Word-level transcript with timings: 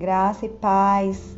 Graça 0.00 0.46
e 0.46 0.48
paz. 0.48 1.36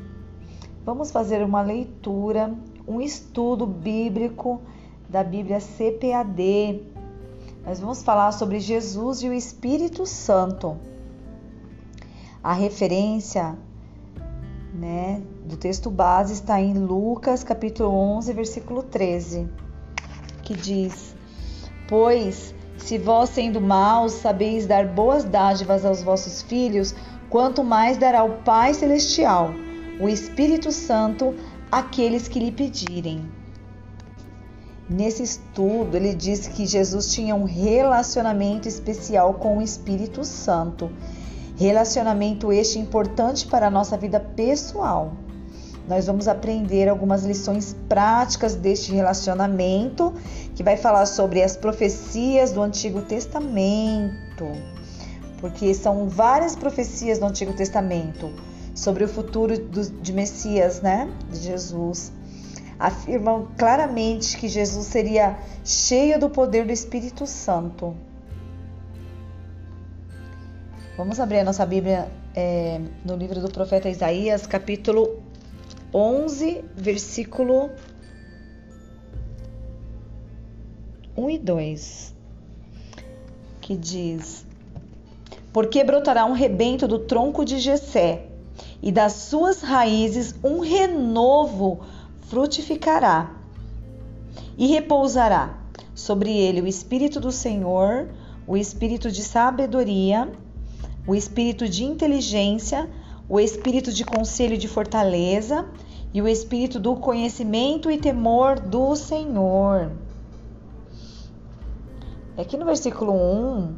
Vamos 0.85 1.11
fazer 1.11 1.45
uma 1.45 1.63
leitura, 1.63 2.55
um 2.87 3.01
estudo 3.01 3.67
bíblico 3.67 4.61
da 5.09 5.25
Bíblia 5.25 5.59
CPAD. 5.59 6.81
Nós 7.67 7.81
vamos 7.81 8.05
falar 8.05 8.31
sobre 8.31 8.61
Jesus 8.61 9.21
e 9.25 9.29
o 9.29 9.33
Espírito 9.33 10.07
Santo. 10.07 10.77
A 12.41 12.53
referência, 12.53 13.59
né, 14.73 15.21
do 15.45 15.57
texto 15.57 15.91
base 15.91 16.35
está 16.35 16.61
em 16.61 16.75
Lucas, 16.75 17.43
capítulo 17.43 17.91
11, 17.93 18.33
versículo 18.33 18.85
13, 18.85 19.49
que 20.45 20.55
diz: 20.55 21.17
Pois 21.89 22.55
se 22.77 22.97
vós, 22.97 23.31
sendo 23.31 23.61
maus, 23.61 24.13
sabeis 24.13 24.69
dar 24.69 24.87
boas 24.87 25.25
dádivas 25.25 25.85
aos 25.85 26.01
vossos 26.01 26.43
filhos, 26.43 26.95
quanto 27.33 27.65
mais 27.65 27.97
dará 27.97 28.23
o 28.23 28.43
Pai 28.43 28.75
Celestial, 28.75 29.55
o 29.99 30.07
Espírito 30.07 30.71
Santo, 30.71 31.35
àqueles 31.71 32.29
que 32.29 32.39
lhe 32.39 32.53
pedirem. 32.53 33.27
Nesse 34.87 35.23
estudo, 35.23 35.97
ele 35.97 36.15
diz 36.15 36.47
que 36.47 36.67
Jesus 36.67 37.11
tinha 37.11 37.35
um 37.35 37.45
relacionamento 37.45 38.69
especial 38.69 39.33
com 39.33 39.57
o 39.57 39.63
Espírito 39.63 40.25
Santo. 40.25 40.93
Relacionamento 41.57 42.53
este 42.53 42.79
importante 42.79 43.47
para 43.47 43.69
a 43.69 43.71
nossa 43.71 43.97
vida 43.97 44.21
pessoal. 44.21 45.15
Nós 45.89 46.07
vamos 46.07 46.29
aprender 46.29 46.87
algumas 46.87 47.25
lições 47.25 47.75
práticas 47.89 48.55
deste 48.55 48.93
relacionamento, 48.93 50.13
que 50.55 50.63
vai 50.63 50.77
falar 50.77 51.07
sobre 51.07 51.43
as 51.43 51.57
profecias 51.57 52.53
do 52.53 52.61
Antigo 52.61 53.01
Testamento, 53.01 54.53
porque 55.43 55.75
são 55.75 56.09
várias 56.09 56.55
profecias 56.55 57.19
do 57.19 57.27
Antigo 57.27 57.53
Testamento 57.53 58.33
sobre 58.77 59.03
o 59.03 59.09
futuro 59.09 59.59
de 59.59 60.13
Messias, 60.13 60.81
né, 60.81 61.13
de 61.29 61.41
Jesus. 61.41 62.13
Afirmam 62.79 63.49
claramente 63.59 64.37
que 64.39 64.49
Jesus 64.49 64.87
seria 64.87 65.37
cheio 65.65 66.19
do 66.21 66.31
poder 66.31 66.65
do 66.65 66.73
Espírito 66.73 67.27
Santo. 67.27 67.97
Vamos 70.97 71.19
abrir 71.19 71.41
a 71.41 71.45
nossa 71.45 71.67
Bíblia 71.67 72.09
é, 72.37 72.81
no 73.05 73.17
livro 73.17 73.41
do 73.41 73.51
profeta 73.51 73.89
Isaías, 73.89 74.47
capítulo 74.47 75.21
11, 75.93 76.65
versículo 76.77 77.69
1 81.17 81.31
e 81.31 81.39
2, 81.39 82.15
que 83.61 83.77
diz: 83.77 84.47
Porque 85.53 85.85
brotará 85.85 86.25
um 86.25 86.33
rebento 86.33 86.89
do 86.89 86.99
tronco 86.99 87.45
de 87.45 87.59
Jessé, 87.59 88.27
e 88.83 88.91
das 88.91 89.13
suas 89.13 89.63
raízes 89.63 90.35
um 90.43 90.61
renovo 90.61 91.81
frutificará, 92.29 93.31
e 94.57 94.67
repousará 94.67 95.59
sobre 95.95 96.37
ele 96.37 96.61
o 96.61 96.67
espírito 96.67 97.21
do 97.21 97.31
Senhor, 97.31 98.09
o 98.47 98.57
espírito 98.57 99.11
de 99.11 99.23
sabedoria, 99.23 100.33
o 101.07 101.15
espírito 101.15 101.69
de 101.69 101.85
inteligência, 101.85 102.89
o 103.29 103.39
espírito 103.39 103.93
de 103.93 104.05
conselho 104.05 104.55
e 104.55 104.59
de 104.59 104.69
fortaleza 104.69 105.67
e 106.13 106.21
o 106.21 106.29
espírito 106.29 106.79
do 106.79 106.97
conhecimento 106.97 107.91
e 107.91 107.99
temor 107.99 108.61
do 108.61 108.95
Senhor. 108.95 109.91
Aqui 112.37 112.57
no 112.57 112.65
versículo 112.65 113.13
1 113.13 113.75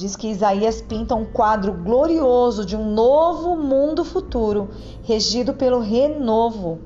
diz 0.00 0.16
que 0.16 0.28
Isaías 0.28 0.82
pinta 0.82 1.14
um 1.14 1.24
quadro 1.24 1.72
glorioso 1.72 2.64
de 2.64 2.76
um 2.76 2.92
novo 2.92 3.56
mundo 3.56 4.04
futuro, 4.04 4.70
regido 5.02 5.54
pelo 5.54 5.80
renovo. 5.80 6.80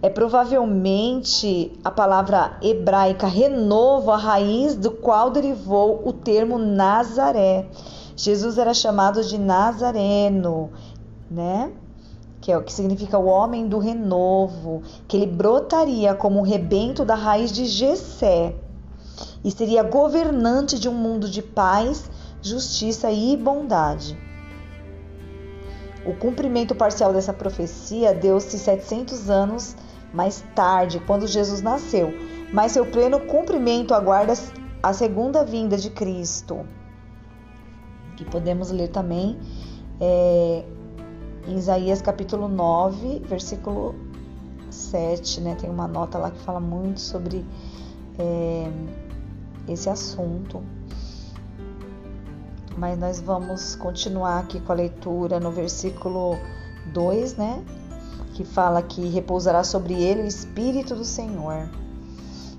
É 0.00 0.08
provavelmente 0.08 1.72
a 1.84 1.90
palavra 1.90 2.58
hebraica 2.62 3.26
renovo, 3.26 4.10
a 4.10 4.16
raiz 4.16 4.76
do 4.76 4.90
qual 4.90 5.30
derivou 5.30 6.02
o 6.06 6.12
termo 6.12 6.58
Nazaré 6.58 7.68
Jesus 8.16 8.56
era 8.56 8.72
chamado 8.72 9.22
de 9.22 9.36
Nazareno, 9.36 10.70
né? 11.30 11.70
Que 12.40 12.50
é 12.50 12.56
o 12.56 12.62
que 12.62 12.72
significa 12.72 13.18
o 13.18 13.26
homem 13.26 13.68
do 13.68 13.78
renovo, 13.78 14.82
que 15.06 15.18
ele 15.18 15.26
brotaria 15.26 16.14
como 16.14 16.38
um 16.38 16.42
rebento 16.42 17.04
da 17.04 17.14
raiz 17.14 17.52
de 17.52 17.66
Jessé 17.66 18.54
e 19.44 19.50
seria 19.50 19.82
governante 19.82 20.78
de 20.78 20.88
um 20.88 20.94
mundo 20.94 21.28
de 21.28 21.42
paz, 21.42 22.10
justiça 22.42 23.10
e 23.10 23.36
bondade. 23.36 24.18
O 26.04 26.14
cumprimento 26.14 26.74
parcial 26.74 27.12
dessa 27.12 27.32
profecia 27.32 28.14
deu-se 28.14 28.58
700 28.58 29.28
anos 29.28 29.76
mais 30.12 30.44
tarde, 30.54 31.00
quando 31.00 31.26
Jesus 31.26 31.60
nasceu, 31.60 32.12
mas 32.52 32.72
seu 32.72 32.86
pleno 32.86 33.20
cumprimento 33.20 33.92
aguarda 33.92 34.34
a 34.82 34.92
segunda 34.92 35.44
vinda 35.44 35.76
de 35.76 35.90
Cristo 35.90 36.64
que 38.16 38.24
podemos 38.24 38.70
ler 38.70 38.88
também 38.88 39.38
é, 40.00 40.64
em 41.46 41.56
Isaías 41.56 42.02
capítulo 42.02 42.48
9, 42.48 43.20
versículo 43.20 43.94
7, 44.70 45.40
né? 45.42 45.54
Tem 45.54 45.70
uma 45.70 45.86
nota 45.86 46.18
lá 46.18 46.30
que 46.30 46.38
fala 46.40 46.58
muito 46.58 46.98
sobre 47.00 47.44
é, 48.18 48.70
esse 49.68 49.88
assunto. 49.88 50.62
Mas 52.76 52.98
nós 52.98 53.20
vamos 53.20 53.74
continuar 53.76 54.40
aqui 54.40 54.60
com 54.60 54.72
a 54.72 54.74
leitura 54.74 55.40
no 55.40 55.50
versículo 55.50 56.36
2, 56.92 57.36
né? 57.36 57.64
Que 58.34 58.44
fala 58.44 58.82
que 58.82 59.08
repousará 59.08 59.64
sobre 59.64 59.94
ele 59.94 60.22
o 60.22 60.26
Espírito 60.26 60.94
do 60.94 61.04
Senhor. 61.04 61.70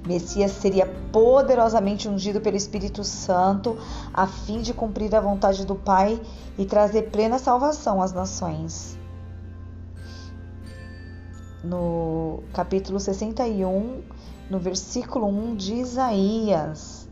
Messias 0.07 0.51
seria 0.53 0.85
poderosamente 1.12 2.07
ungido 2.07 2.40
pelo 2.40 2.56
Espírito 2.56 3.03
Santo 3.03 3.78
a 4.13 4.25
fim 4.25 4.62
de 4.62 4.74
cumprir 4.74 5.13
a 5.13 5.19
vontade 5.19 5.66
do 5.66 5.75
Pai 5.75 6.19
e 6.57 6.66
trazer 6.66 7.12
plena 7.12 7.38
salvação 7.38 8.01
às 8.01 8.13
nações. 8.13 8.97
No 11.63 12.44
capítulo 12.53 13.00
61, 13.00 14.01
no 14.50 14.59
versículo 14.59 15.28
1 15.28 15.56
de 15.56 15.73
Isaías, 15.73 17.07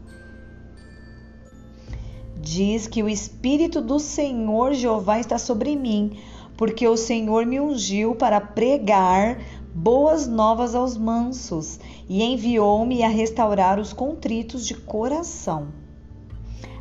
diz 2.37 2.87
que 2.87 3.01
o 3.01 3.09
Espírito 3.09 3.81
do 3.81 3.99
Senhor 3.99 4.73
Jeová 4.73 5.19
está 5.19 5.37
sobre 5.39 5.75
mim, 5.75 6.19
porque 6.55 6.87
o 6.87 6.95
Senhor 6.95 7.45
me 7.45 7.59
ungiu 7.59 8.15
para 8.15 8.39
pregar 8.39 9.39
boas 9.73 10.25
novas 10.25 10.73
aos 10.73 10.95
mansos 10.95 11.79
e 12.07 12.23
enviou-me 12.23 13.03
a 13.03 13.09
restaurar 13.09 13.77
os 13.77 13.91
contritos 13.91 14.65
de 14.65 14.73
coração, 14.73 15.67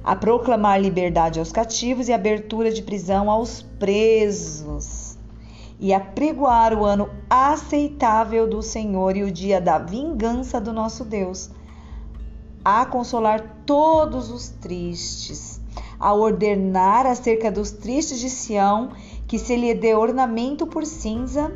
a 0.04 0.14
proclamar 0.14 0.80
liberdade 0.80 1.40
aos 1.40 1.50
cativos 1.50 2.08
e 2.08 2.12
abertura 2.12 2.70
de 2.70 2.82
prisão 2.82 3.28
aos 3.28 3.62
presos, 3.62 5.03
e 5.78 5.92
a 5.92 6.00
pregoar 6.00 6.72
o 6.72 6.84
ano 6.84 7.10
aceitável 7.28 8.48
do 8.48 8.62
Senhor 8.62 9.16
e 9.16 9.22
o 9.22 9.30
dia 9.30 9.60
da 9.60 9.78
vingança 9.78 10.60
do 10.60 10.72
nosso 10.72 11.04
Deus, 11.04 11.50
a 12.64 12.86
consolar 12.86 13.62
todos 13.66 14.30
os 14.30 14.48
tristes, 14.48 15.60
a 15.98 16.12
ordenar 16.14 17.06
acerca 17.06 17.50
dos 17.50 17.70
tristes 17.70 18.18
de 18.20 18.30
Sião 18.30 18.90
que 19.26 19.38
se 19.38 19.56
lhe 19.56 19.74
dê 19.74 19.94
ornamento 19.94 20.66
por 20.66 20.84
cinza 20.84 21.52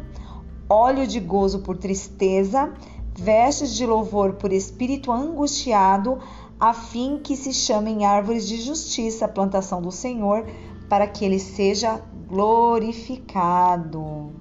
óleo 0.69 1.07
de 1.07 1.19
gozo 1.19 1.61
por 1.61 1.79
tristeza, 1.79 2.73
vestes 3.17 3.75
de 3.75 3.87
louvor 3.87 4.35
por 4.35 4.53
espírito 4.53 5.11
angustiado, 5.11 6.19
a 6.61 6.75
fim 6.75 7.19
que 7.19 7.37
se 7.37 7.53
chamem 7.53 8.05
árvores 8.05 8.47
de 8.47 8.61
justiça, 8.61 9.27
plantação 9.27 9.81
do 9.81 9.91
Senhor, 9.91 10.45
para 10.89 11.07
que 11.07 11.25
ele 11.25 11.39
seja 11.39 12.01
glorificado. 12.29 14.33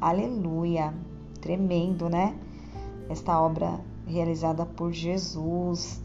Aleluia! 0.00 0.94
Tremendo, 1.40 2.08
né? 2.08 2.34
Esta 3.08 3.40
obra 3.40 3.80
realizada 4.06 4.64
por 4.64 4.92
Jesus. 4.92 6.02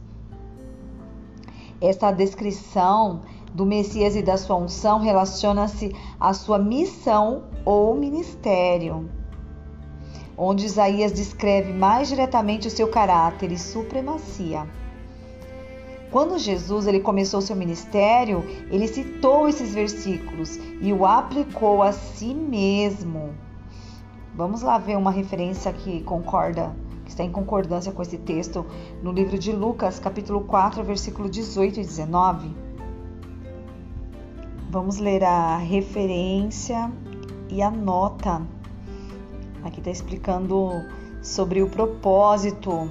Esta 1.81 2.11
descrição 2.11 3.21
do 3.53 3.65
Messias 3.65 4.15
e 4.15 4.21
da 4.21 4.37
sua 4.37 4.55
unção 4.55 4.99
relaciona-se 4.99 5.93
à 6.19 6.33
sua 6.33 6.57
missão 6.57 7.43
ou 7.65 7.95
ministério 7.95 9.09
onde 10.37 10.65
Isaías 10.65 11.11
descreve 11.11 11.71
mais 11.71 12.07
diretamente 12.07 12.67
o 12.67 12.71
seu 12.71 12.87
caráter 12.87 13.51
e 13.51 13.57
supremacia. 13.57 14.67
Quando 16.13 16.37
Jesus 16.37 16.85
ele 16.85 16.99
começou 16.99 17.41
seu 17.41 17.55
ministério, 17.55 18.45
ele 18.69 18.87
citou 18.87 19.49
esses 19.49 19.73
versículos 19.73 20.59
e 20.79 20.93
o 20.93 21.07
aplicou 21.07 21.81
a 21.81 21.91
si 21.91 22.35
mesmo. 22.35 23.31
Vamos 24.35 24.61
lá 24.61 24.77
ver 24.77 24.95
uma 24.95 25.09
referência 25.09 25.73
que 25.73 26.03
concorda, 26.03 26.71
que 27.03 27.09
está 27.09 27.23
em 27.23 27.31
concordância 27.31 27.91
com 27.91 27.99
esse 28.03 28.19
texto 28.19 28.63
no 29.01 29.11
livro 29.11 29.39
de 29.39 29.51
Lucas, 29.51 29.97
capítulo 29.97 30.41
4, 30.41 30.83
versículo 30.83 31.27
18 31.27 31.79
e 31.79 31.83
19. 31.83 32.55
Vamos 34.69 34.99
ler 34.99 35.23
a 35.23 35.57
referência 35.57 36.91
e 37.49 37.59
a 37.59 37.71
nota. 37.71 38.39
Aqui 39.63 39.79
está 39.79 39.89
explicando 39.89 40.69
sobre 41.23 41.63
o 41.63 41.69
propósito 41.71 42.87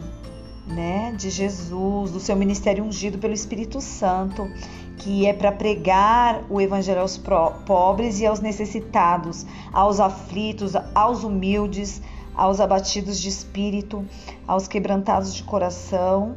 né, 0.73 1.13
de 1.17 1.31
Jesus, 1.31 2.11
do 2.11 2.19
seu 2.19 2.35
ministério 2.35 2.83
ungido 2.83 3.19
pelo 3.19 3.35
Espírito 3.35 3.81
Santo, 3.81 4.51
que 4.97 5.27
é 5.27 5.33
para 5.33 5.53
pregar 5.53 6.43
o 6.49 6.61
evangelho 6.61 7.01
aos 7.01 7.21
pobres 7.67 8.21
e 8.21 8.27
aos 8.27 8.41
necessitados, 8.41 9.47
aos 9.73 10.01
aflitos, 10.01 10.73
aos 10.95 11.23
humildes, 11.23 12.01
aos 12.35 12.61
abatidos 12.61 13.21
de 13.21 13.29
espírito, 13.29 14.05
aos 14.47 14.67
quebrantados 14.67 15.35
de 15.35 15.43
coração 15.43 16.37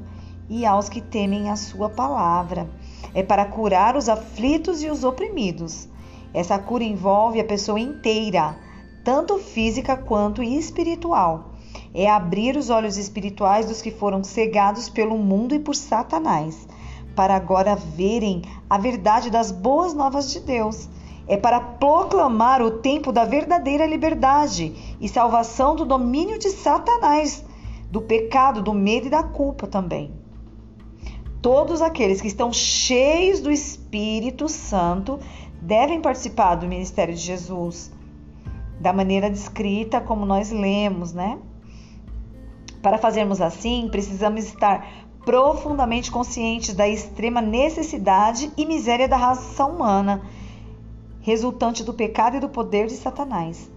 e 0.50 0.66
aos 0.66 0.90
que 0.90 1.02
temem 1.02 1.50
a 1.50 1.56
sua 1.56 1.90
palavra. 1.90 2.70
É 3.14 3.24
para 3.24 3.46
curar 3.46 3.96
os 3.96 4.10
aflitos 4.10 4.84
e 4.84 4.90
os 4.90 5.04
oprimidos. 5.04 5.88
Essa 6.34 6.60
cura 6.60 6.84
envolve 6.84 7.40
a 7.40 7.46
pessoa 7.46 7.80
inteira, 7.80 8.58
tanto 9.06 9.38
física 9.38 9.96
quanto 9.96 10.44
espiritual 10.44 11.55
é 11.98 12.10
abrir 12.10 12.58
os 12.58 12.70
olhos 12.70 12.98
espirituais 12.98 13.68
dos 13.68 13.82
que 13.82 13.90
foram 13.90 14.22
cegados 14.22 14.90
pelo 14.90 15.18
mundo 15.18 15.56
e 15.56 15.60
por 15.60 15.74
Satanás, 15.74 16.68
para 17.16 17.34
agora 17.34 17.74
verem 17.74 18.42
a 18.70 18.78
verdade 18.78 19.30
das 19.30 19.50
boas 19.50 19.94
novas 19.94 20.30
de 20.30 20.42
Deus. 20.42 20.90
É 21.26 21.38
para 21.38 21.62
proclamar 21.62 22.62
o 22.62 22.80
tempo 22.80 23.14
da 23.14 23.24
verdadeira 23.24 23.86
liberdade 23.86 24.98
e 25.00 25.08
salvação 25.08 25.74
do 25.74 25.86
domínio 25.86 26.38
de 26.38 26.50
Satanás, 26.50 27.46
do 27.90 28.02
pecado, 28.02 28.62
do 28.62 28.74
medo 28.74 29.08
e 29.08 29.10
da 29.10 29.24
culpa 29.24 29.66
também. 29.66 30.12
Todos 31.42 31.82
aqueles 31.82 32.20
que 32.20 32.28
estão 32.28 32.52
cheios 32.52 33.40
do 33.40 33.50
Espírito 33.50 34.50
Santo 34.50 35.18
devem 35.62 36.02
participar 36.02 36.56
do 36.56 36.68
ministério 36.68 37.16
de 37.16 37.22
Jesus, 37.22 37.92
da 38.82 38.92
maneira 38.92 39.30
descrita 39.30 40.02
como 40.02 40.26
nós 40.26 40.52
lemos, 40.52 41.14
né? 41.14 41.40
Para 42.86 43.00
fazermos 43.00 43.42
assim, 43.42 43.88
precisamos 43.90 44.46
estar 44.46 44.88
profundamente 45.26 46.12
conscientes 46.12 46.76
da 46.76 46.88
extrema 46.88 47.42
necessidade 47.42 48.52
e 48.56 48.64
miséria 48.64 49.08
da 49.08 49.18
raça 49.18 49.66
humana, 49.66 50.22
resultante 51.20 51.84
do 51.84 51.96
pecado 51.96 52.38
e 52.38 52.40
do 52.40 52.48
poder 52.48 52.86
de 52.86 52.94
Satanás, 52.94 53.72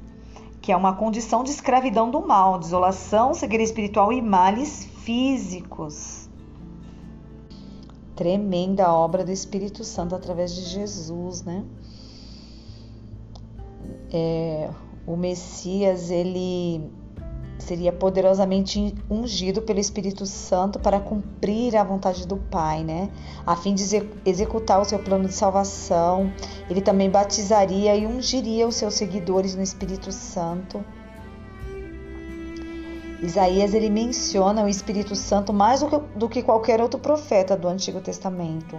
que 0.61 0.71
é 0.71 0.77
uma 0.77 0.95
condição 0.95 1.43
de 1.43 1.49
escravidão 1.49 2.11
do 2.11 2.21
mal, 2.21 2.59
desolação, 2.59 3.33
cegueira 3.33 3.65
espiritual 3.65 4.13
e 4.13 4.21
males 4.21 4.85
físicos. 4.85 6.29
Tremenda 8.15 8.93
obra 8.93 9.25
do 9.25 9.33
Espírito 9.33 9.85
Santo 9.85 10.15
através 10.15 10.55
de 10.55 10.61
Jesus, 10.67 11.43
né? 11.43 11.65
É, 14.13 14.69
o 15.07 15.17
Messias, 15.17 16.11
ele 16.11 16.98
seria 17.59 17.93
poderosamente 17.93 18.95
ungido 19.11 19.63
pelo 19.63 19.81
Espírito 19.81 20.25
Santo 20.27 20.79
para 20.79 21.01
cumprir 21.01 21.77
a 21.77 21.85
vontade 21.85 22.27
do 22.27 22.37
Pai, 22.37 22.85
né? 22.85 23.11
A 23.47 23.57
fim 23.57 23.75
de 23.75 23.85
executar 24.25 24.81
o 24.81 24.85
seu 24.85 24.99
plano 24.99 25.27
de 25.27 25.35
salvação. 25.35 26.33
Ele 26.71 26.81
também 26.81 27.11
batizaria 27.11 27.95
e 27.97 28.07
ungiria 28.07 28.67
os 28.67 28.77
seus 28.77 28.95
seguidores 28.95 29.55
no 29.55 29.63
Espírito 29.63 30.13
Santo. 30.13 30.85
Isaías 33.21 33.75
ele 33.75 33.91
menciona 33.91 34.63
o 34.63 34.69
Espírito 34.69 35.17
Santo 35.17 35.53
mais 35.53 35.81
do 35.81 35.89
que, 35.89 35.99
do 36.17 36.29
que 36.29 36.43
qualquer 36.43 36.81
outro 36.81 37.01
profeta 37.01 37.57
do 37.57 37.67
Antigo 37.67 38.01
Testamento. 38.01 38.77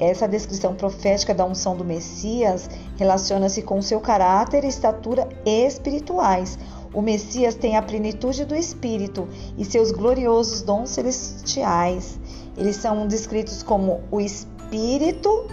Essa 0.00 0.26
descrição 0.26 0.74
profética 0.74 1.34
da 1.34 1.44
unção 1.44 1.76
do 1.76 1.84
Messias 1.84 2.70
relaciona-se 2.96 3.60
com 3.60 3.82
seu 3.82 4.00
caráter 4.00 4.64
e 4.64 4.68
estatura 4.68 5.28
espirituais. 5.44 6.58
O 6.94 7.02
Messias 7.02 7.54
tem 7.54 7.76
a 7.76 7.82
plenitude 7.82 8.46
do 8.46 8.56
Espírito 8.56 9.28
e 9.58 9.64
seus 9.64 9.92
gloriosos 9.92 10.62
dons 10.62 10.88
celestiais. 10.88 12.18
Eles 12.56 12.76
são 12.76 13.06
descritos 13.06 13.62
como 13.62 14.00
o 14.10 14.18
Espírito, 14.18 15.46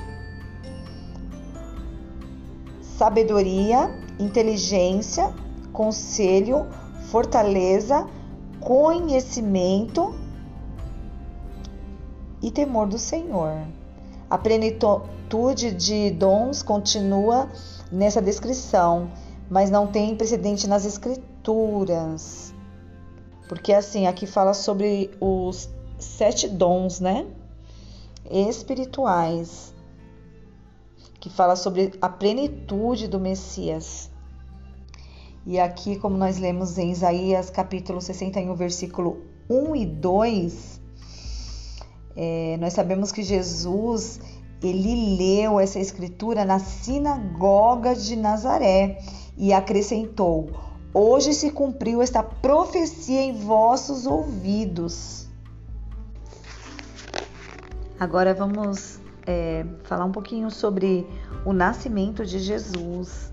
sabedoria, 2.98 3.92
inteligência, 4.18 5.34
conselho, 5.74 6.68
fortaleza, 7.12 8.08
conhecimento 8.62 10.16
e 12.42 12.50
temor 12.50 12.88
do 12.88 12.98
Senhor. 12.98 13.77
A 14.30 14.38
plenitude 14.38 15.72
de 15.72 16.12
dons 16.12 16.62
continua 16.62 17.50
nessa 17.92 18.22
descrição, 18.22 19.10
mas 19.50 19.70
não 19.70 19.88
tem 19.88 20.16
precedente 20.16 20.68
nas 20.68 20.86
escrituras. 20.86 22.54
Porque 23.48 23.72
assim, 23.72 24.06
aqui 24.06 24.28
fala 24.28 24.54
sobre 24.54 25.12
os 25.22 25.70
sete 25.98 26.48
dons, 26.48 27.00
né? 27.00 27.26
Espirituais. 28.30 29.74
Que 31.20 31.30
fala 31.30 31.56
sobre 31.56 31.94
a 32.02 32.10
plenitude 32.10 33.08
do 33.08 33.20
Messias. 33.20 34.12
E 35.46 35.58
aqui, 35.58 35.98
como 35.98 36.18
nós 36.18 36.38
lemos 36.38 36.78
em 36.78 36.92
Isaías 36.92 37.50
capítulo 37.50 38.02
61, 38.02 38.54
versículo 38.54 39.22
1 39.50 39.76
e 39.78 39.86
2, 39.86 40.77
é, 42.18 42.58
nós 42.60 42.74
sabemos 42.74 43.12
que 43.12 43.22
Jesus 43.22 44.20
ele 44.62 45.16
leu 45.18 45.60
essa 45.60 45.78
escritura 45.78 46.44
na 46.44 46.58
sinagoga 46.58 47.96
de 47.96 48.16
Nazaré 48.16 49.00
e 49.38 49.54
acrescentou: 49.54 50.50
Hoje 50.92 51.32
se 51.34 51.52
cumpriu 51.52 52.02
esta 52.02 52.24
profecia 52.24 53.22
em 53.22 53.34
vossos 53.34 54.08
ouvidos. 54.08 55.28
Agora 58.00 58.34
vamos 58.34 59.00
é, 59.26 59.64
falar 59.84 60.06
um 60.06 60.12
pouquinho 60.12 60.50
sobre 60.50 61.06
o 61.46 61.54
nascimento 61.54 62.26
de 62.26 62.40
Jesus. 62.40 63.32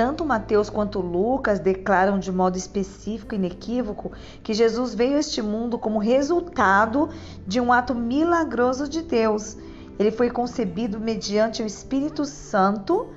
Tanto 0.00 0.24
Mateus 0.24 0.70
quanto 0.70 0.98
Lucas 0.98 1.58
declaram 1.58 2.18
de 2.18 2.32
modo 2.32 2.56
específico 2.56 3.34
e 3.34 3.36
inequívoco 3.36 4.12
que 4.42 4.54
Jesus 4.54 4.94
veio 4.94 5.16
a 5.16 5.20
este 5.20 5.42
mundo 5.42 5.78
como 5.78 5.98
resultado 5.98 7.10
de 7.46 7.60
um 7.60 7.70
ato 7.70 7.94
milagroso 7.94 8.88
de 8.88 9.02
Deus. 9.02 9.58
Ele 9.98 10.10
foi 10.10 10.30
concebido 10.30 10.98
mediante 10.98 11.62
o 11.62 11.66
Espírito 11.66 12.24
Santo 12.24 13.08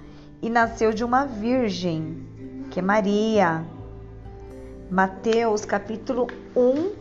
e 0.41 0.49
nasceu 0.49 0.91
de 0.91 1.05
uma 1.05 1.23
virgem, 1.25 2.21
que 2.69 2.79
é 2.79 2.83
Maria. 2.83 3.63
Mateus 4.91 5.63
capítulo 5.63 6.27
1, 6.53 6.91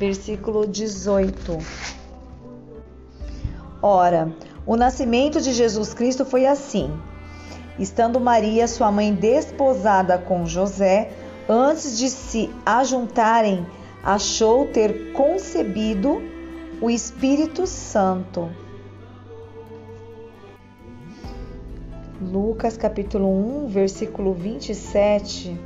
versículo 0.00 0.66
18. 0.66 1.58
Ora, 3.80 4.32
o 4.66 4.74
nascimento 4.74 5.40
de 5.40 5.52
Jesus 5.52 5.94
Cristo 5.94 6.24
foi 6.24 6.44
assim. 6.44 6.90
Estando 7.78 8.18
Maria, 8.18 8.66
sua 8.66 8.90
mãe, 8.90 9.14
desposada 9.14 10.18
com 10.18 10.46
José, 10.46 11.10
antes 11.48 11.96
de 11.96 12.08
se 12.08 12.50
ajuntarem, 12.66 13.66
achou 14.02 14.66
ter 14.66 15.12
concebido 15.12 16.20
o 16.80 16.90
Espírito 16.90 17.66
Santo. 17.66 18.48
Lucas 22.20 22.76
capítulo 22.76 23.28
1, 23.64 23.68
versículo 23.68 24.34
27 24.34 25.56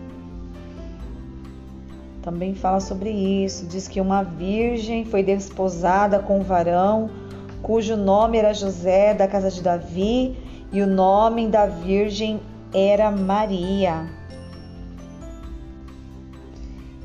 também 2.22 2.54
fala 2.54 2.78
sobre 2.78 3.10
isso. 3.10 3.66
Diz 3.66 3.88
que 3.88 4.00
uma 4.00 4.22
virgem 4.22 5.04
foi 5.04 5.22
desposada 5.22 6.20
com 6.20 6.38
um 6.38 6.42
varão 6.42 7.10
cujo 7.62 7.96
nome 7.96 8.38
era 8.38 8.52
José, 8.52 9.14
da 9.14 9.28
casa 9.28 9.50
de 9.50 9.62
Davi, 9.62 10.36
e 10.72 10.80
o 10.80 10.86
nome 10.86 11.48
da 11.48 11.66
virgem 11.66 12.40
era 12.72 13.10
Maria. 13.10 14.08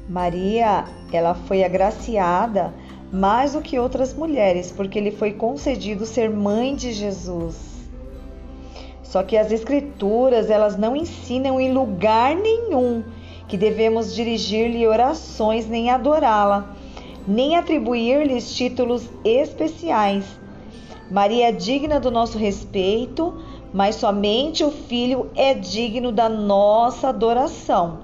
Maria, 0.08 0.86
ela 1.12 1.36
foi 1.36 1.64
agraciada 1.64 2.74
mais 3.12 3.54
do 3.54 3.62
que 3.62 3.78
outras 3.78 4.14
mulheres, 4.14 4.72
porque 4.72 5.02
lhe 5.02 5.12
foi 5.12 5.34
concedido 5.34 6.06
ser 6.06 6.30
mãe 6.30 6.76
de 6.76 6.94
Jesus. 6.94 7.56
Só 9.04 9.24
que 9.24 9.38
as 9.38 9.52
escrituras, 9.52 10.50
elas 10.50 10.78
não 10.78 10.96
ensinam 10.96 11.60
em 11.60 11.74
lugar 11.74 12.36
nenhum 12.36 13.04
que 13.48 13.58
devemos 13.58 14.14
dirigir-lhe 14.14 14.86
orações 14.86 15.68
nem 15.68 15.90
adorá-la, 15.90 16.76
nem 17.28 17.56
atribuir-lhes 17.58 18.54
títulos 18.54 19.10
especiais. 19.24 20.26
Maria 21.10 21.50
é 21.50 21.52
digna 21.54 22.00
do 22.00 22.12
nosso 22.12 22.38
respeito, 22.38 23.34
mas 23.78 23.98
somente 23.98 24.64
o 24.64 24.72
Filho 24.72 25.30
é 25.36 25.54
digno 25.54 26.12
da 26.12 26.28
nossa 26.28 27.10
adoração. 27.10 28.00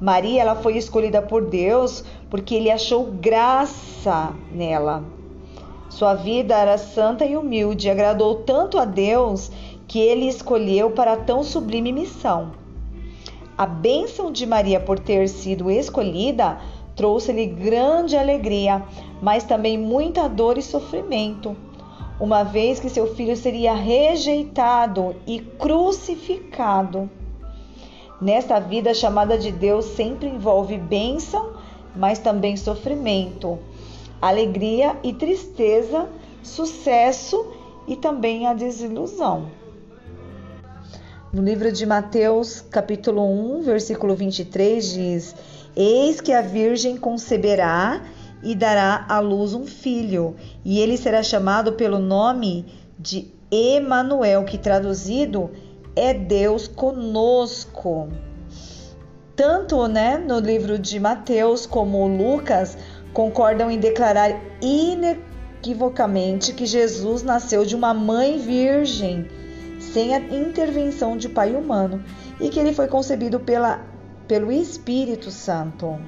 Maria 0.00 0.42
ela 0.42 0.56
foi 0.56 0.76
escolhida 0.76 1.22
por 1.22 1.44
Deus 1.48 2.02
porque 2.28 2.56
ele 2.56 2.72
achou 2.72 3.04
graça 3.04 4.34
nela. 4.50 5.04
Sua 5.88 6.14
vida 6.14 6.56
era 6.56 6.76
santa 6.76 7.24
e 7.24 7.36
humilde, 7.36 7.88
agradou 7.88 8.42
tanto 8.42 8.80
a 8.80 8.84
Deus 8.84 9.48
que 9.86 10.00
ele 10.00 10.26
escolheu 10.26 10.90
para 10.90 11.16
tão 11.16 11.44
sublime 11.44 11.92
missão. 11.92 12.50
A 13.56 13.64
bênção 13.64 14.32
de 14.32 14.44
Maria 14.44 14.80
por 14.80 14.98
ter 14.98 15.28
sido 15.28 15.70
escolhida 15.70 16.58
trouxe-lhe 16.96 17.46
grande 17.46 18.16
alegria, 18.16 18.82
mas 19.22 19.44
também 19.44 19.78
muita 19.78 20.28
dor 20.28 20.58
e 20.58 20.62
sofrimento, 20.62 21.56
uma 22.18 22.42
vez 22.42 22.80
que 22.80 22.88
seu 22.88 23.14
filho 23.14 23.36
seria 23.36 23.74
rejeitado 23.74 25.14
e 25.26 25.40
crucificado. 25.40 27.10
Nesta 28.20 28.58
vida 28.58 28.94
chamada 28.94 29.36
de 29.36 29.52
Deus 29.52 29.84
sempre 29.84 30.28
envolve 30.28 30.78
bênção, 30.78 31.52
mas 31.94 32.18
também 32.18 32.56
sofrimento, 32.56 33.58
alegria 34.20 34.96
e 35.02 35.12
tristeza, 35.12 36.08
sucesso 36.42 37.52
e 37.86 37.94
também 37.94 38.46
a 38.46 38.54
desilusão. 38.54 39.50
No 41.32 41.42
livro 41.42 41.70
de 41.70 41.84
Mateus, 41.84 42.62
capítulo 42.62 43.22
1, 43.58 43.62
versículo 43.62 44.14
23 44.14 44.92
diz: 44.92 45.36
Eis 45.76 46.20
que 46.20 46.32
a 46.32 46.40
virgem 46.40 46.96
conceberá 46.96 48.00
e 48.42 48.54
dará 48.54 49.04
à 49.08 49.18
luz 49.18 49.54
um 49.54 49.66
filho, 49.66 50.36
e 50.64 50.78
ele 50.78 50.96
será 50.96 51.22
chamado 51.22 51.72
pelo 51.72 51.98
nome 51.98 52.66
de 52.98 53.30
Emanuel, 53.50 54.44
que 54.44 54.58
traduzido 54.58 55.50
é 55.94 56.12
Deus 56.12 56.68
conosco. 56.68 58.08
Tanto, 59.34 59.86
né, 59.86 60.18
no 60.18 60.38
livro 60.38 60.78
de 60.78 60.98
Mateus 60.98 61.66
como 61.66 62.06
Lucas 62.06 62.76
concordam 63.12 63.70
em 63.70 63.78
declarar 63.78 64.38
inequivocamente 64.60 66.52
que 66.52 66.66
Jesus 66.66 67.22
nasceu 67.22 67.64
de 67.64 67.74
uma 67.74 67.94
mãe 67.94 68.38
virgem 68.38 69.26
sem 69.78 70.14
a 70.14 70.18
intervenção 70.18 71.16
de 71.16 71.28
pai 71.28 71.54
humano 71.54 72.02
e 72.40 72.48
que 72.48 72.58
ele 72.58 72.74
foi 72.74 72.88
concebido 72.88 73.40
pela, 73.40 73.80
pelo 74.26 74.52
Espírito 74.52 75.30
Santo. 75.30 75.98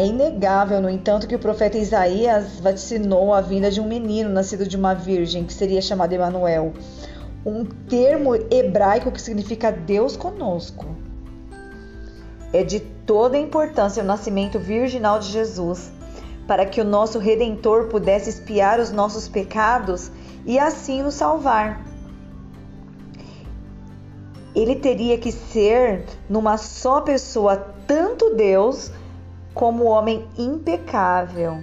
É 0.00 0.06
inegável, 0.06 0.80
no 0.80 0.88
entanto, 0.88 1.28
que 1.28 1.36
o 1.36 1.38
profeta 1.38 1.76
Isaías 1.76 2.58
vaticinou 2.58 3.34
a 3.34 3.42
vinda 3.42 3.70
de 3.70 3.82
um 3.82 3.86
menino 3.86 4.30
nascido 4.30 4.66
de 4.66 4.74
uma 4.74 4.94
virgem, 4.94 5.44
que 5.44 5.52
seria 5.52 5.82
chamado 5.82 6.10
Emanuel, 6.14 6.72
um 7.44 7.66
termo 7.66 8.34
hebraico 8.34 9.12
que 9.12 9.20
significa 9.20 9.70
Deus 9.70 10.16
conosco. 10.16 10.86
É 12.50 12.62
de 12.62 12.80
toda 12.80 13.36
importância 13.36 14.02
o 14.02 14.06
nascimento 14.06 14.58
virginal 14.58 15.18
de 15.18 15.28
Jesus 15.28 15.92
para 16.46 16.64
que 16.64 16.80
o 16.80 16.84
nosso 16.84 17.18
Redentor 17.18 17.88
pudesse 17.88 18.30
espiar 18.30 18.80
os 18.80 18.90
nossos 18.90 19.28
pecados 19.28 20.10
e 20.46 20.58
assim 20.58 21.02
nos 21.02 21.12
salvar. 21.12 21.84
Ele 24.54 24.76
teria 24.76 25.18
que 25.18 25.30
ser 25.30 26.06
numa 26.26 26.56
só 26.56 27.02
pessoa 27.02 27.54
tanto 27.86 28.34
Deus 28.34 28.90
como 29.54 29.84
homem 29.84 30.26
impecável. 30.38 31.62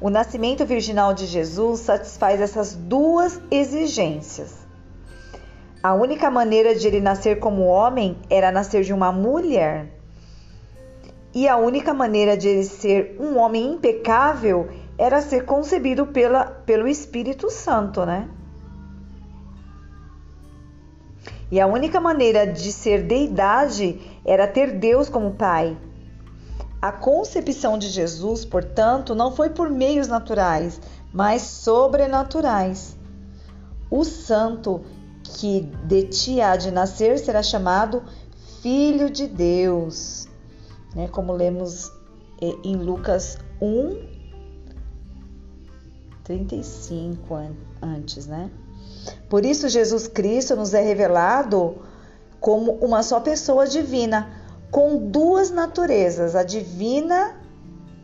O 0.00 0.10
nascimento 0.10 0.64
virginal 0.64 1.12
de 1.12 1.26
Jesus 1.26 1.80
satisfaz 1.80 2.40
essas 2.40 2.74
duas 2.74 3.40
exigências. 3.50 4.54
A 5.82 5.94
única 5.94 6.30
maneira 6.30 6.74
de 6.74 6.86
ele 6.86 7.00
nascer 7.00 7.38
como 7.38 7.64
homem 7.64 8.16
era 8.28 8.52
nascer 8.52 8.82
de 8.82 8.92
uma 8.92 9.10
mulher. 9.10 9.88
E 11.34 11.48
a 11.48 11.56
única 11.56 11.94
maneira 11.94 12.36
de 12.36 12.48
ele 12.48 12.64
ser 12.64 13.16
um 13.20 13.38
homem 13.38 13.72
impecável 13.72 14.68
era 14.96 15.20
ser 15.20 15.44
concebido 15.44 16.06
pela, 16.06 16.44
pelo 16.44 16.88
Espírito 16.88 17.50
Santo, 17.50 18.04
né? 18.04 18.28
E 21.50 21.60
a 21.60 21.66
única 21.66 22.00
maneira 22.00 22.46
de 22.46 22.72
ser 22.72 23.04
deidade 23.04 24.00
era 24.24 24.46
ter 24.46 24.72
Deus 24.72 25.08
como 25.08 25.32
Pai. 25.32 25.76
A 26.80 26.92
concepção 26.92 27.76
de 27.76 27.88
Jesus, 27.88 28.44
portanto, 28.44 29.14
não 29.14 29.32
foi 29.32 29.50
por 29.50 29.68
meios 29.68 30.06
naturais, 30.06 30.80
mas 31.12 31.42
sobrenaturais. 31.42 32.96
O 33.90 34.04
santo 34.04 34.82
que 35.22 35.62
de 35.84 36.04
ti 36.04 36.40
há 36.40 36.56
de 36.56 36.70
nascer 36.70 37.18
será 37.18 37.42
chamado 37.42 38.02
Filho 38.62 39.10
de 39.10 39.26
Deus 39.26 40.28
né? 40.94 41.08
Como 41.08 41.32
lemos 41.32 41.92
eh, 42.40 42.54
em 42.64 42.76
Lucas 42.76 43.38
1, 43.60 44.18
35 46.24 47.34
antes, 47.80 48.26
né? 48.26 48.50
Por 49.28 49.44
isso 49.44 49.68
Jesus 49.68 50.08
Cristo 50.08 50.56
nos 50.56 50.74
é 50.74 50.82
revelado 50.82 51.76
como 52.40 52.72
uma 52.72 53.02
só 53.02 53.20
pessoa 53.20 53.66
divina, 53.66 54.30
com 54.70 55.10
duas 55.10 55.50
naturezas, 55.50 56.34
a 56.34 56.42
divina 56.42 57.36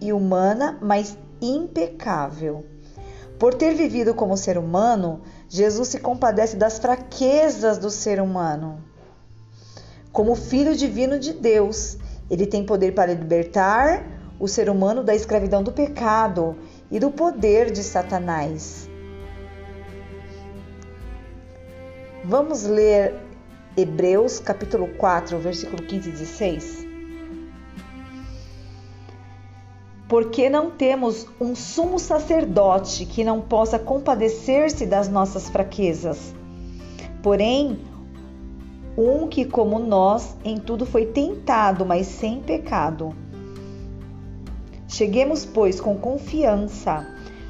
e 0.00 0.12
humana, 0.12 0.78
mas 0.80 1.16
impecável. 1.40 2.64
Por 3.38 3.54
ter 3.54 3.74
vivido 3.74 4.14
como 4.14 4.36
ser 4.36 4.56
humano, 4.56 5.20
Jesus 5.48 5.88
se 5.88 5.98
compadece 5.98 6.56
das 6.56 6.78
fraquezas 6.78 7.78
do 7.78 7.90
ser 7.90 8.20
humano. 8.20 8.82
Como 10.12 10.34
filho 10.34 10.74
divino 10.74 11.18
de 11.18 11.32
Deus, 11.32 11.98
ele 12.30 12.46
tem 12.46 12.64
poder 12.64 12.94
para 12.94 13.12
libertar 13.12 14.04
o 14.38 14.48
ser 14.48 14.70
humano 14.70 15.02
da 15.02 15.14
escravidão 15.14 15.62
do 15.62 15.72
pecado 15.72 16.56
e 16.90 16.98
do 16.98 17.10
poder 17.10 17.70
de 17.70 17.82
Satanás. 17.82 18.88
Vamos 22.24 22.62
ler 22.62 23.14
Hebreus 23.76 24.38
capítulo 24.38 24.86
4, 24.96 25.36
versículo 25.38 25.82
15 25.82 26.08
e 26.08 26.12
16. 26.12 26.86
Porque 30.08 30.48
não 30.48 30.70
temos 30.70 31.26
um 31.40 31.56
sumo 31.56 31.98
sacerdote 31.98 33.04
que 33.04 33.24
não 33.24 33.40
possa 33.40 33.76
compadecer-se 33.76 34.86
das 34.86 35.08
nossas 35.08 35.48
fraquezas. 35.48 36.32
Porém, 37.20 37.80
um 38.96 39.26
que, 39.26 39.44
como 39.44 39.80
nós, 39.80 40.36
em 40.44 40.56
tudo 40.56 40.86
foi 40.86 41.06
tentado, 41.06 41.84
mas 41.84 42.06
sem 42.06 42.40
pecado. 42.40 43.12
Cheguemos, 44.86 45.44
pois, 45.44 45.80
com 45.80 45.96
confiança 45.96 47.04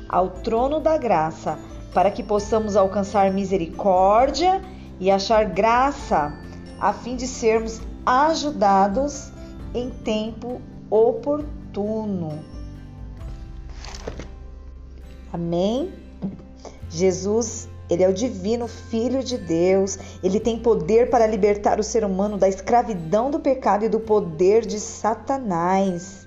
ao 0.08 0.30
trono 0.30 0.80
da 0.80 0.96
graça, 0.96 1.58
para 1.92 2.10
que 2.10 2.22
possamos 2.22 2.76
alcançar 2.76 3.30
misericórdia 3.30 4.62
e 5.00 5.10
achar 5.10 5.44
graça, 5.46 6.32
a 6.80 6.92
fim 6.92 7.16
de 7.16 7.26
sermos 7.26 7.80
ajudados 8.04 9.30
em 9.74 9.90
tempo 9.90 10.60
oportuno. 10.90 12.38
Amém? 15.32 15.92
Jesus 16.88 17.68
ele 17.88 18.02
é 18.02 18.08
o 18.08 18.14
divino 18.14 18.66
Filho 18.66 19.22
de 19.22 19.36
Deus. 19.36 19.98
Ele 20.22 20.40
tem 20.40 20.58
poder 20.58 21.10
para 21.10 21.26
libertar 21.26 21.78
o 21.78 21.82
ser 21.82 22.04
humano 22.04 22.38
da 22.38 22.48
escravidão 22.48 23.30
do 23.30 23.38
pecado 23.38 23.84
e 23.84 23.88
do 23.88 24.00
poder 24.00 24.64
de 24.64 24.80
Satanás. 24.80 26.26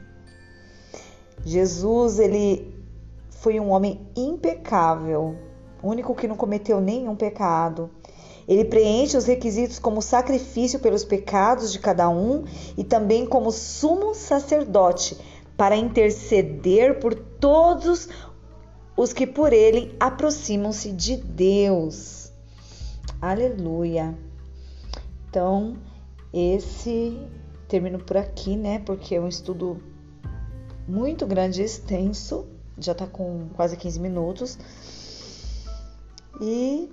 Jesus, 1.44 2.20
ele 2.20 2.76
foi 3.30 3.60
um 3.60 3.70
homem 3.70 4.08
impecável, 4.16 5.36
único 5.82 6.14
que 6.14 6.28
não 6.28 6.36
cometeu 6.36 6.82
nenhum 6.82 7.16
pecado. 7.16 7.90
Ele 8.48 8.64
preenche 8.64 9.18
os 9.18 9.26
requisitos 9.26 9.78
como 9.78 10.02
sacrifício 10.02 10.80
pelos 10.80 11.04
pecados 11.04 11.72
de 11.72 11.80
cada 11.80 12.10
um 12.10 12.46
e 12.78 12.84
também 12.84 13.26
como 13.26 13.52
sumo 13.52 14.16
sacerdote 14.16 15.18
para 15.58 15.76
interceder 15.76 17.00
por 17.00 17.14
todos 17.14 18.08
os 18.96 19.12
que 19.12 19.28
por 19.28 19.52
ele 19.52 19.96
aproximam-se 20.00 20.92
de 20.92 21.18
Deus. 21.18 22.32
Aleluia. 23.22 24.18
Então, 25.30 25.76
esse 26.34 27.20
termino 27.68 28.00
por 28.00 28.16
aqui, 28.16 28.56
né? 28.56 28.80
Porque 28.80 29.16
é 29.16 29.22
um 29.22 29.28
estudo 29.28 29.82
muito 30.88 31.28
grande 31.28 31.62
e 31.62 31.66
extenso, 31.66 32.48
já 32.78 32.96
tá 32.96 33.06
com 33.06 33.50
quase 33.56 33.76
15 33.76 34.00
minutos. 34.00 34.58
E 36.40 36.90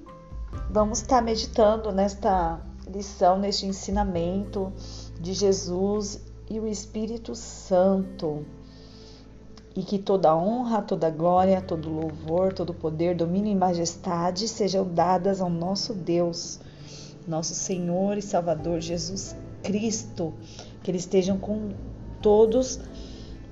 vamos 0.71 1.01
estar 1.01 1.23
meditando 1.23 1.93
nesta 1.93 2.61
lição, 2.87 3.39
neste 3.39 3.67
ensinamento 3.67 4.73
de 5.21 5.33
Jesus 5.33 6.21
e 6.51 6.61
o 6.61 6.67
Espírito 6.67 7.35
Santo 7.35 8.45
e 9.77 9.83
que 9.83 9.99
toda 9.99 10.37
honra, 10.37 10.83
toda 10.83 11.11
glória, 11.11 11.61
todo 11.61 11.91
louvor, 11.91 12.53
todo 12.53 12.73
poder, 12.73 13.17
domínio 13.17 13.51
e 13.51 13.57
majestade 13.57 14.47
sejam 14.47 14.87
dadas 14.87 15.41
ao 15.41 15.51
nosso 15.51 15.93
Deus, 15.93 16.61
nosso 17.27 17.55
Senhor 17.55 18.17
e 18.17 18.23
Salvador 18.23 18.81
Jesus 18.81 19.35
Cristo. 19.63 20.33
Que 20.83 20.91
eles 20.91 21.03
estejam 21.03 21.39
com 21.39 21.71
todos 22.23 22.79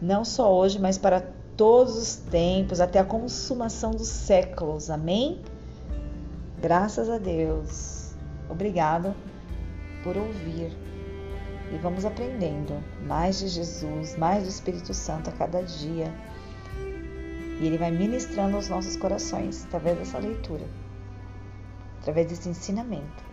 não 0.00 0.24
só 0.24 0.52
hoje, 0.54 0.78
mas 0.78 0.96
para 0.96 1.20
todos 1.56 1.96
os 1.96 2.16
tempos, 2.16 2.80
até 2.80 2.98
a 3.00 3.04
consumação 3.04 3.90
dos 3.90 4.08
séculos. 4.08 4.90
Amém? 4.90 5.40
Graças 6.62 7.10
a 7.10 7.18
Deus. 7.18 8.14
Obrigado 8.48 9.16
por 10.04 10.16
ouvir. 10.16 10.70
E 11.72 11.78
vamos 11.78 12.04
aprendendo 12.04 12.80
mais 13.04 13.40
de 13.40 13.48
Jesus, 13.48 14.16
mais 14.16 14.44
do 14.44 14.48
Espírito 14.48 14.94
Santo 14.94 15.28
a 15.28 15.32
cada 15.32 15.60
dia. 15.60 16.14
E 17.60 17.66
ele 17.66 17.76
vai 17.76 17.90
ministrando 17.90 18.54
aos 18.54 18.68
nossos 18.68 18.96
corações 18.96 19.64
através 19.64 19.98
dessa 19.98 20.18
leitura, 20.20 20.64
através 21.98 22.28
desse 22.28 22.48
ensinamento. 22.48 23.31